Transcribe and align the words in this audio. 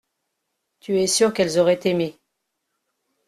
Tu 0.79 0.97
es 0.99 1.05
sûr 1.05 1.31
qu’elles 1.31 1.59
auraient 1.59 1.79
aimé. 1.83 2.17